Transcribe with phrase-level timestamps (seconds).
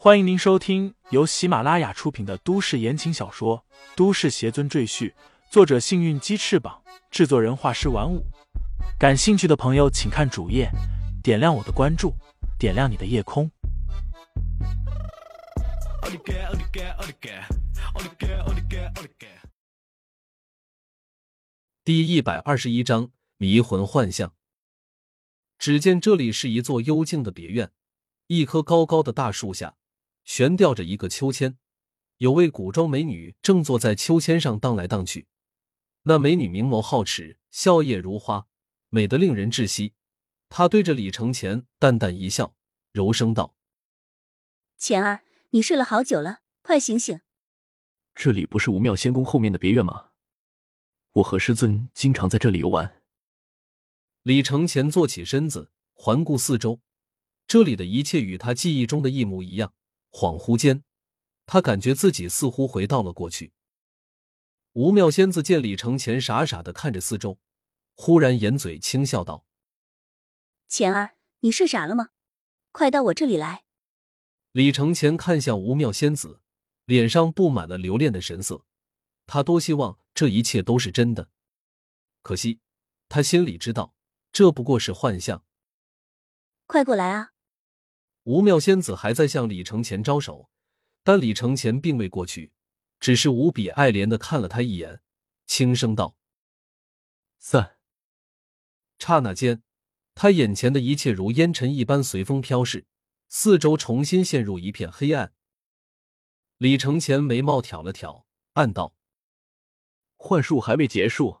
[0.00, 3.64] 欢迎您收听由喜马拉雅出品的都市言情小说
[3.96, 5.10] 《都市邪尊赘婿》，
[5.50, 8.24] 作者：幸运鸡翅膀，制作人：画师玩五。
[8.96, 10.70] 感兴趣的朋友，请看主页，
[11.20, 12.14] 点亮我的关注，
[12.60, 13.50] 点亮你的夜空。
[21.82, 24.32] 第一百二十一章迷魂幻象。
[25.58, 27.72] 只见这里是一座幽静的别院，
[28.28, 29.74] 一棵高高的大树下。
[30.28, 31.56] 悬吊着一个秋千，
[32.18, 35.26] 有位古装美女正坐在秋千上荡来荡去。
[36.02, 38.46] 那美女明眸皓齿，笑靥如花，
[38.90, 39.94] 美得令人窒息。
[40.50, 42.54] 她对着李承前淡淡一笑，
[42.92, 43.56] 柔声道
[44.76, 47.22] ：“钱儿，你睡了好久了，快醒醒。
[48.14, 50.10] 这里不是无妙仙宫后面的别院吗？
[51.12, 53.00] 我和师尊经常在这里游玩。”
[54.24, 56.82] 李承前坐起身子，环顾四周，
[57.46, 59.72] 这里的一切与他记忆中的一模一样。
[60.10, 60.82] 恍惚间，
[61.46, 63.52] 他感觉自己似乎回到了过去。
[64.72, 67.38] 吴妙仙子见李承前傻傻的看着四周，
[67.94, 69.44] 忽然掩嘴轻笑道
[70.68, 72.10] ：“钱儿，你是傻了吗？
[72.70, 73.64] 快到我这里来。”
[74.52, 76.40] 李承前看向吴妙仙子，
[76.84, 78.64] 脸上布满了留恋的神色。
[79.26, 81.28] 他多希望这一切都是真的，
[82.22, 82.60] 可惜
[83.08, 83.94] 他心里知道，
[84.32, 85.44] 这不过是幻象。
[86.66, 87.32] 快过来啊！
[88.28, 90.50] 吴妙仙子还在向李承前招手，
[91.02, 92.52] 但李承前并未过去，
[93.00, 95.00] 只是无比爱怜的看了他一眼，
[95.46, 96.14] 轻声道
[97.40, 97.78] ：“散。”
[99.00, 99.62] 刹那间，
[100.14, 102.86] 他眼前的一切如烟尘一般随风飘逝，
[103.28, 105.32] 四周重新陷入一片黑暗。
[106.58, 108.94] 李承前眉毛挑了挑，暗道
[110.16, 111.40] ：“幻术还未结束，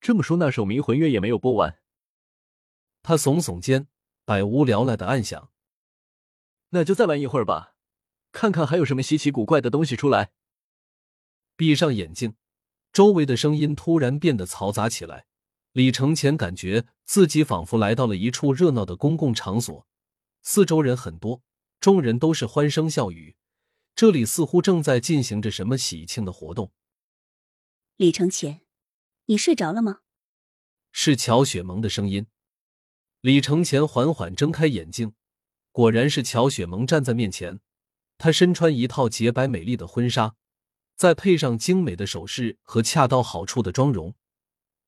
[0.00, 1.80] 这么说那首迷魂乐也没有播完。”
[3.02, 3.88] 他耸耸肩，
[4.24, 5.50] 百无聊赖的暗想。
[6.74, 7.74] 那就再玩一会儿吧，
[8.32, 10.32] 看看还有什么稀奇古怪的东西出来。
[11.54, 12.34] 闭上眼睛，
[12.92, 15.26] 周围的声音突然变得嘈杂起来。
[15.72, 19.86] 李承前感觉自己仿佛来到了一处热闹的公共场所，
[20.42, 21.42] 四周人很多，
[21.78, 23.36] 众人都是欢声笑语，
[23.94, 26.72] 这里似乎正在进行着什么喜庆的活动。
[27.96, 28.62] 李承前，
[29.26, 30.00] 你睡着了吗？
[30.90, 32.26] 是乔雪萌的声音。
[33.20, 35.14] 李承前缓缓睁开眼睛。
[35.72, 37.60] 果然是乔雪萌站在面前，
[38.18, 40.36] 她身穿一套洁白美丽的婚纱，
[40.94, 44.14] 再配上精美的首饰和恰到好处的妆容，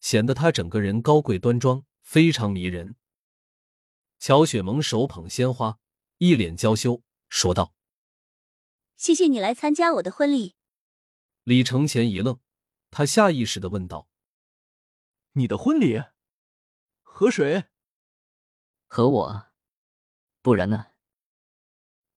[0.00, 2.97] 显得她整个人高贵端庄，非常迷人。
[4.19, 5.78] 乔雪萌手捧鲜花，
[6.19, 7.75] 一脸娇羞，说道
[8.97, 10.55] ：“谢谢你来参加我的婚礼。”
[11.44, 12.39] 李承前一愣，
[12.91, 14.09] 他下意识的问道
[15.33, 16.03] ：“你的婚礼？
[17.03, 17.65] 和谁？
[18.87, 19.47] 和我？”
[20.44, 20.88] 不然呢？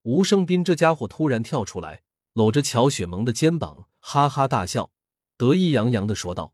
[0.01, 4.91] 吴胜斌这家伙突然跳出来，搂着乔雪萌的肩膀，哈哈大笑，
[5.38, 6.53] 得意洋洋的说道：“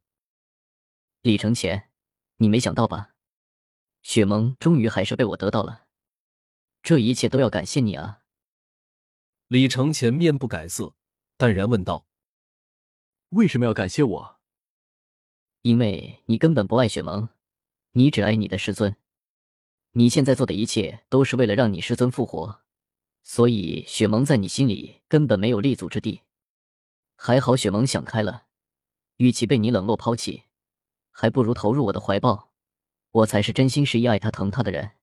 [1.24, 1.90] 李承前，
[2.38, 3.16] 你没想到吧？
[4.04, 5.88] 雪萌终于还是被我得到了，
[6.84, 8.22] 这一切都要感谢你啊！”
[9.50, 10.94] 李承前面不改色，
[11.38, 12.06] 淡然问道
[13.30, 14.40] ：“为什么要感谢我？
[15.64, 17.30] 因为你根本不爱雪萌，
[17.94, 18.96] 你只爱你的师尊。”
[19.96, 22.62] 你现在做的一切都是为了让你师尊复活，
[23.22, 26.22] 所以雪萌在你心里根本没有立足之地。
[27.16, 28.48] 还好雪萌想开了，
[29.18, 30.46] 与其被你冷落抛弃，
[31.12, 32.52] 还不如投入我的怀抱，
[33.12, 34.94] 我才是真心实意爱她、疼她的人。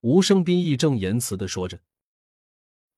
[0.00, 1.80] 吴生斌义正言辞的说着，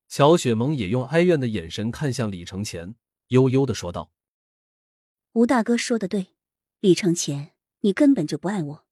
[0.07, 2.95] 乔雪萌也用哀怨的眼神看向李承前，
[3.29, 4.13] 悠悠的说道
[5.35, 6.37] ：“吴大哥说的对，
[6.79, 8.87] 李承前，你根本就不爱我，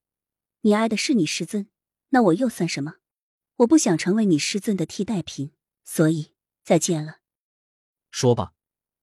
[0.62, 1.68] 你爱的是你师尊。”
[2.11, 2.97] 那我又算什么？
[3.56, 5.53] 我不想成为你师尊的替代品，
[5.84, 7.21] 所以再见了。
[8.11, 8.53] 说罢，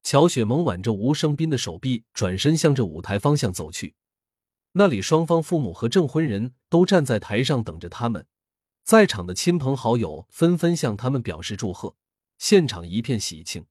[0.04, 3.96] 乔雪萌挽着吴生斌的手臂，转身向着舞台方向走去。
[4.74, 8.26] 那里，双方父母和证婚人都站在台上等着他们，
[8.84, 11.96] 在场的亲朋好友纷纷向他们表示祝贺，
[12.38, 13.66] 现场一片喜庆。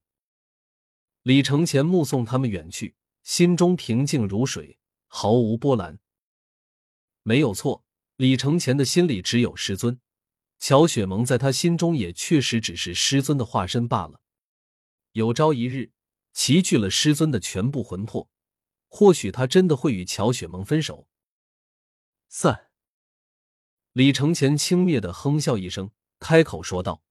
[1.23, 5.99] 李承前目送他们远去，心中平静如水，毫无波澜。
[7.23, 7.82] 没有错。
[8.17, 9.99] 李承前的心里只有师尊，
[10.59, 14.21] 乔雪萌在他心中也确实只是师尊的化身罢了。
[15.13, 15.91] 有朝一日，
[16.31, 18.29] 齐聚了师尊的全部魂魄，
[18.87, 21.07] 或许他真的会与乔雪萌分手。
[22.29, 22.69] 散。
[23.93, 27.03] 李承前轻蔑的哼笑一声，开口说道：“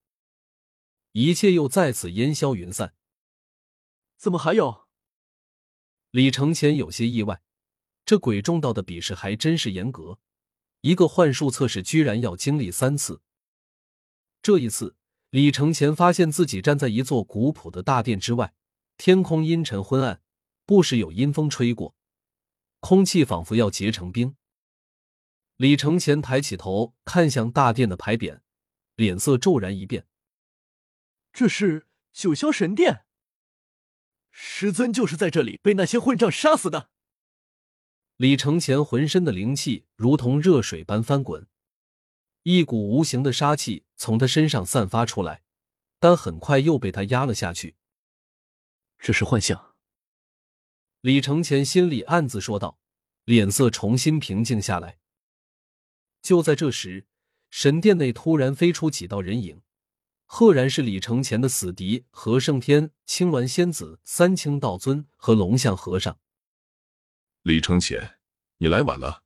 [1.12, 2.94] 一切又再次烟消云散。”
[4.18, 4.88] 怎么还有？
[6.10, 7.42] 李承前有些意外，
[8.04, 10.18] 这鬼众道的比试还真是严格。
[10.82, 13.22] 一个幻术测试居然要经历三次，
[14.42, 14.96] 这一次
[15.30, 18.52] 李承前发现自己站在一座古朴的大殿之外，
[18.96, 20.20] 天空阴沉昏暗，
[20.66, 21.94] 不时有阴风吹过，
[22.80, 24.34] 空气仿佛要结成冰。
[25.56, 28.40] 李承前抬起头看向大殿的牌匾，
[28.96, 30.08] 脸色骤然一变。
[31.32, 33.04] 这是九霄神殿，
[34.32, 36.90] 师尊就是在这里被那些混账杀死的。
[38.22, 41.48] 李承前浑身的灵气如同热水般翻滚。
[42.44, 45.42] 一股无形的杀气从他身上散发出来，
[45.98, 47.74] 但很快又被他压了下去。
[49.00, 49.74] 这是幻象。
[51.00, 52.78] 李承前心里暗自说道，
[53.24, 54.98] 脸色重新平静下来。
[56.22, 57.08] 就在这时，
[57.50, 59.62] 神殿内突然飞出几道人影，
[60.26, 66.20] 赫然是李承前的死敌何胜天、青鸾仙子、三清道尊和龙象和尚。
[67.42, 68.20] 李承前，
[68.58, 69.24] 你来晚了。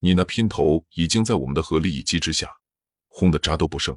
[0.00, 2.56] 你那姘头已经在我们的合力一击之下，
[3.06, 3.96] 轰的渣都不剩。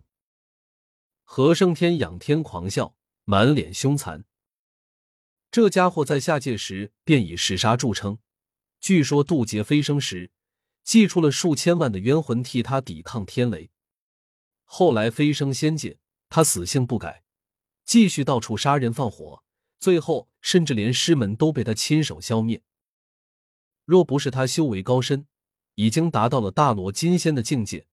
[1.24, 4.26] 何胜天仰天狂笑，满脸凶残。
[5.50, 8.20] 这家伙在下界时便以嗜杀著称，
[8.80, 10.30] 据说渡劫飞升时，
[10.84, 13.72] 祭出了数千万的冤魂替他抵抗天雷。
[14.64, 15.98] 后来飞升仙界，
[16.30, 17.24] 他死性不改，
[17.84, 19.44] 继续到处杀人放火，
[19.80, 22.62] 最后甚至连师门都被他亲手消灭。
[23.86, 25.28] 若不是他修为高深，
[25.76, 27.88] 已经达到了大罗金仙的境界，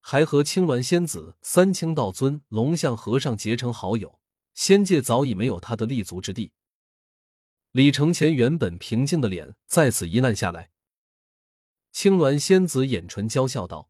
[0.00, 4.20] 还和青鸾仙子、三清道尊、龙象和尚结成好友，
[4.54, 6.52] 仙界早已没有他的立足之地。
[7.72, 10.70] 李承前原本平静的脸再次一烂下来。
[11.90, 13.88] 青鸾仙子眼唇娇笑道：“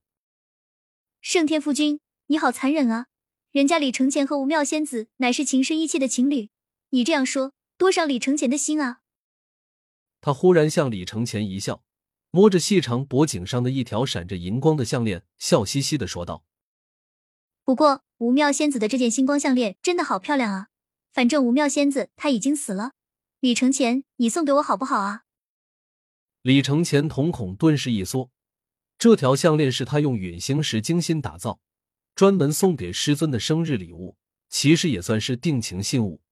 [1.21, 3.09] 圣天夫君，你好残忍啊！
[3.51, 6.49] 人家李承前和吴妙仙子乃是情深意切的情侣，
[6.91, 9.01] 你这样说，多伤李承前的心啊！”
[10.25, 11.85] 他忽然向李承前一笑。
[12.31, 16.43] 摸着细长脖颈上的一条闪着银光的项链，笑嘻嘻的说道
[17.63, 20.69] ：“不过，吴妙仙子的这件星光项链真的好漂亮啊！
[21.13, 22.93] 反正吴妙仙子她已经死了，
[23.41, 25.25] 李承前，你送给我好不好啊？”
[26.41, 28.31] 李承前瞳孔顿时一缩，
[28.99, 31.61] 这条项链是他用陨星石精心打造，
[32.15, 34.17] 专门送给师尊的生日礼物，
[34.49, 36.23] 其实也算是定情信物。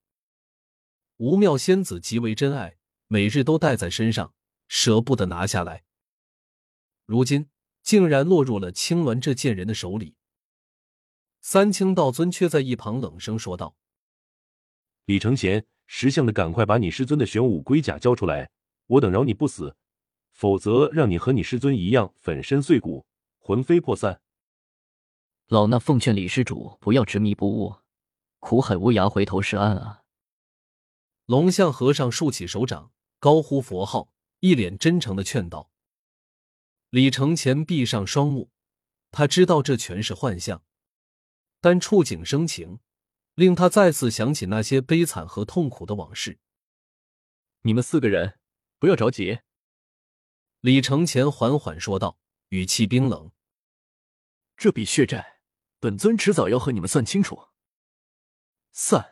[1.19, 2.79] 吴妙仙子极为珍爱，
[3.13, 4.33] 每日都带在身上，
[4.69, 5.85] 舍不得拿下来。
[7.05, 7.51] 如今
[7.83, 10.17] 竟然落入了青鸾这贱人的手里。
[11.43, 13.77] 三清道尊却在一旁冷声说道
[15.05, 18.51] ：“李承贤，识相的赶快把你师尊的玄武龟甲交出来，
[18.87, 19.77] 我等饶你不死，
[20.33, 23.05] 否则让你和你师尊一样粉身碎骨，
[23.39, 24.23] 魂飞魄散。”
[25.49, 27.75] 老衲奉劝李施主不要执迷不悟，
[28.39, 30.05] 苦海无涯，回头是岸啊！
[31.27, 32.91] 龙象和尚竖起手掌，
[33.23, 35.71] 高呼佛号，一脸真诚的劝道。
[36.91, 38.51] 李承前闭上双目，
[39.13, 40.65] 他知道这全是幻象，
[41.61, 42.81] 但触景生情，
[43.35, 46.41] 令他再次想起那些悲惨和痛苦的往事。
[47.61, 48.41] 你们四个人
[48.81, 49.39] 不要着急，
[50.59, 52.19] 李承前缓缓说道，
[52.49, 53.31] 语气冰冷
[54.59, 55.39] ：“这笔血债，
[55.79, 57.51] 本尊迟早要和你们算清楚。”
[58.75, 59.12] 散。